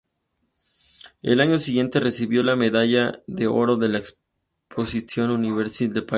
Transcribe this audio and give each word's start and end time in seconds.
El 1.21 1.41
año 1.41 1.59
siguiente, 1.59 1.99
recibió 1.99 2.41
la 2.41 2.55
medalla 2.55 3.11
de 3.27 3.45
oro 3.45 3.77
de 3.77 3.87
la 3.89 3.99
Exposition 3.99 5.29
universelle 5.29 5.93
de 5.93 6.01
Paris. 6.01 6.09